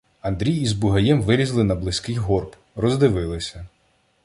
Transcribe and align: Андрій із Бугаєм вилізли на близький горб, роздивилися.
Андрій 0.21 0.55
із 0.55 0.73
Бугаєм 0.73 1.21
вилізли 1.21 1.63
на 1.63 1.75
близький 1.75 2.15
горб, 2.15 2.55
роздивилися. 2.75 3.67